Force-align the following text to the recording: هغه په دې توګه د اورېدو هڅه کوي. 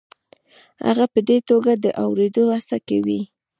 هغه 0.85 1.05
په 1.13 1.19
دې 1.27 1.37
توګه 1.49 1.71
د 1.83 1.85
اورېدو 2.03 2.43
هڅه 2.55 2.77
کوي. 2.87 3.21